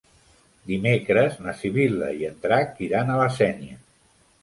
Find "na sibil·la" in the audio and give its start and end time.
1.45-2.09